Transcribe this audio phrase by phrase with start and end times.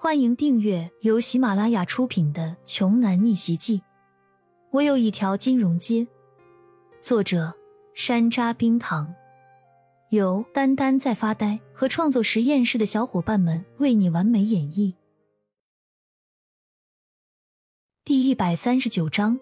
[0.00, 3.78] 欢迎订阅由喜马拉雅出品的《穷男逆袭记》。
[4.70, 6.06] 我有一条金融街。
[7.00, 7.52] 作者：
[7.94, 9.12] 山楂冰糖，
[10.10, 14.94] 由丹丹在发呆和创作实验室的小伙伴们为你完美演绎。
[18.04, 19.40] 第一百三十九章。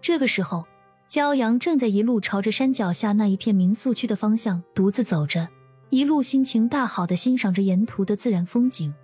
[0.00, 0.64] 这个时候，
[1.08, 5.48] 骄阳正在一路朝着山脚下那一片民宿区的方向独自走着，
[5.90, 8.94] 一路心情大好的欣赏着沿途的自然风景。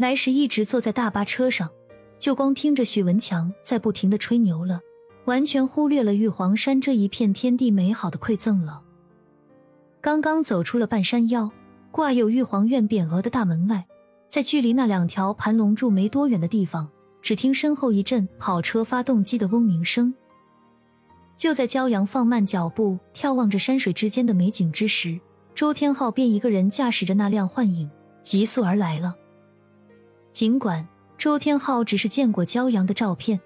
[0.00, 1.68] 来时一直坐在大巴车上，
[2.18, 4.80] 就光听着许文强在不停的吹牛了，
[5.26, 8.80] 完全忽略了玉皇山这一片天地美好的馈赠了。
[10.00, 11.50] 刚刚走出了半山腰，
[11.90, 13.86] 挂有玉皇院匾额的大门外，
[14.26, 16.88] 在距离那两条盘龙柱没多远的地方，
[17.20, 20.14] 只听身后一阵跑车发动机的嗡鸣声。
[21.36, 25.20] 就在骄阳放慢脚步眺望着山水之间的美景之时，
[25.54, 27.90] 周天浩便一个人驾驶着那辆幻影
[28.22, 29.14] 急速而来了。
[30.32, 30.86] 尽管
[31.18, 33.40] 周天浩只是见过骄阳的照片，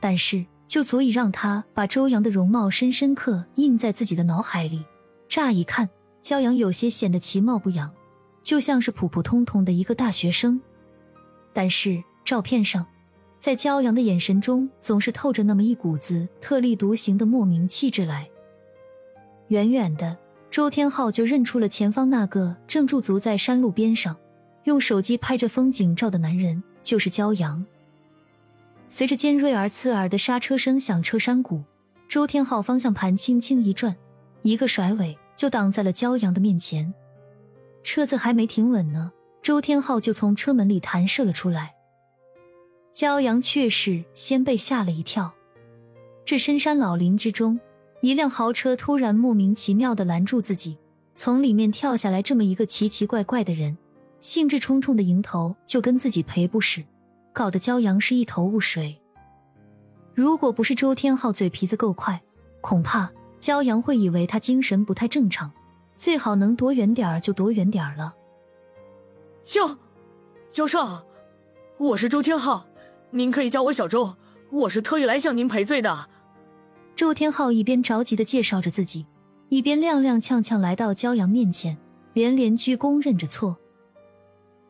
[0.00, 4.84] 但是就足以让他把周阳的容貌深深刻印在自己的脑海里。
[5.28, 5.88] 乍一看，
[6.22, 7.92] 骄阳有些显得其貌不扬，
[8.42, 10.60] 就像是普普通通的一个大学生。
[11.52, 12.86] 但是照片上，
[13.40, 18.28] 在骄阳的眼神中，总是透着那么一股子特立独行的莫名气质来。
[19.48, 20.16] 远远的，
[20.50, 24.16] 周天浩就认出了前方那个正驻足在山路边上。
[24.66, 27.64] 用手机拍着风景照的男人就是骄阳。
[28.88, 31.62] 随着尖锐而刺耳的刹车声响彻山谷，
[32.08, 33.96] 周天浩方向盘轻轻一转，
[34.42, 36.92] 一个甩尾就挡在了骄阳的面前。
[37.84, 41.74] 车子还没停稳呢，周天浩就从车门里弹射了出来。
[42.92, 45.32] 骄阳却是先被吓了一跳。
[46.24, 47.60] 这深山老林之中，
[48.00, 50.76] 一辆豪车突然莫名其妙的拦住自己，
[51.14, 53.78] 从里面跳下来这么一个奇奇怪怪的人。
[54.20, 56.84] 兴致冲冲的迎头就跟自己赔不是，
[57.32, 59.00] 搞得骄阳是一头雾水。
[60.14, 62.20] 如果不是周天浩嘴皮子够快，
[62.60, 65.52] 恐怕骄阳会以为他精神不太正常，
[65.96, 68.14] 最好能躲远点儿就躲远点儿了。
[69.42, 69.78] 焦，
[70.50, 71.04] 焦少，
[71.78, 72.66] 我是周天浩，
[73.10, 74.16] 您可以叫我小周，
[74.50, 76.08] 我是特意来向您赔罪的。
[76.96, 79.06] 周天浩一边着急的介绍着自己，
[79.50, 81.76] 一边踉踉跄跄来到骄阳面前，
[82.14, 83.58] 连连鞠躬认着错。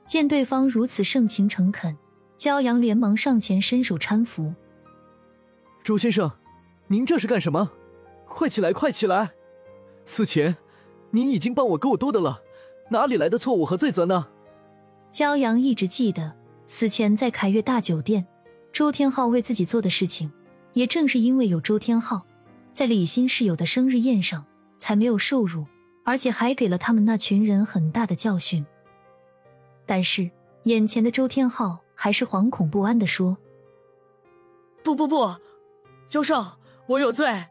[0.07, 1.97] 见对方如此盛情诚恳，
[2.39, 4.55] 骄阳连忙上前伸手搀扶。
[5.83, 6.31] 周先生，
[6.87, 7.73] 您这是干什么？
[8.29, 9.33] 快起来，快起来！
[10.05, 10.57] 此前
[11.11, 12.41] 您已经帮我够多的了，
[12.91, 14.29] 哪里来的错误和罪责呢？
[15.13, 16.37] 骄阳一直记得，
[16.67, 18.27] 此前在凯悦大酒店，
[18.73, 20.31] 周天浩为自己做的事情，
[20.75, 22.25] 也正是因为有周天浩，
[22.73, 24.45] 在李欣室友的生日宴上
[24.77, 25.67] 才没有受辱，
[26.05, 28.65] 而且还给了他们那群人很大的教训。
[29.87, 30.29] 但是，
[30.65, 33.39] 眼前的周天浩还是惶恐不安的说
[34.83, 35.37] ：“不不不，
[36.09, 36.45] 教授，
[36.89, 37.47] 我有罪。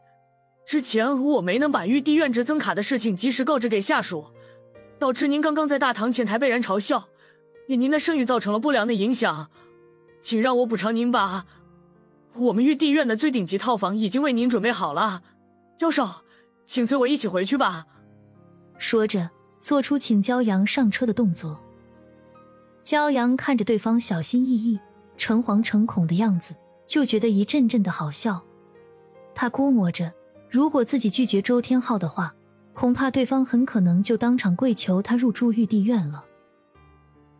[0.66, 4.26] 之前我没能把玉帝院值增卡的事情及时告知给下属，
[4.98, 7.08] 导致您刚刚在大堂前台被人嘲笑，
[7.66, 9.48] 给您的声誉造成了不良的影响，
[10.20, 11.46] 请让我补偿您吧。
[12.34, 15.22] 我们玉帝院的最顶级套房已经为您准备好了，
[15.78, 16.06] 教授，
[16.66, 17.86] 请随我一起回去吧。”
[18.76, 21.62] 说着，做出请骄阳上车的动作。
[22.86, 24.78] 骄阳看着对方小心翼翼、
[25.16, 26.54] 诚惶诚恐的样子，
[26.86, 28.40] 就觉得一阵阵的好笑。
[29.34, 30.12] 他估摸着，
[30.48, 32.32] 如果自己拒绝周天浩的话，
[32.72, 36.24] 恐怕对方很可能就当场跪求他入住玉帝院了。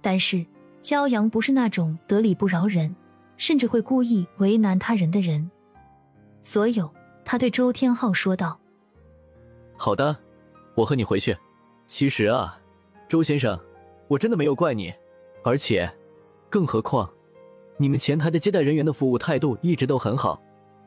[0.03, 0.45] 但是，
[0.83, 2.97] 骄阳不是那种得理不饶人，
[3.37, 5.49] 甚至会故意为难他人的人。
[6.43, 6.93] 所有，
[7.25, 8.59] 他对周天浩说道
[9.79, 10.17] ：“好的，
[10.75, 11.39] 我和你回去。
[11.87, 12.59] 其实啊，
[13.09, 13.57] 周先生，
[14.09, 14.93] 我真的没有怪你。”
[15.47, 15.89] 而且，
[16.51, 17.09] 更何况，
[17.77, 20.43] 你们前台的接待人员的服务态度一直都很好，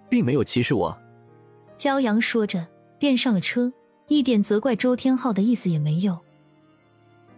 [0.09, 0.95] 并没有歧视我。
[1.77, 2.67] 骄阳说着，
[2.99, 3.71] 便上了车，
[4.09, 6.19] 一点责怪周天浩的意思也没有。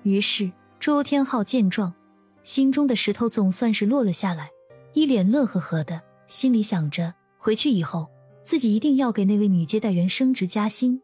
[0.01, 1.93] 于是，周天浩见状，
[2.41, 4.49] 心中的石头总算是落了下来，
[4.93, 8.09] 一脸乐呵呵的，心里想着回去以后，
[8.43, 10.99] 自己一定要给那位女接待员升职加薪。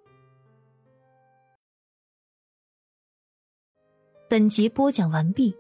[4.27, 5.55] 本集播讲完毕。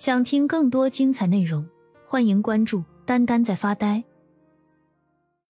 [0.00, 1.62] 想听更多精彩内容，
[2.06, 4.02] 欢迎关注“丹丹在发呆”。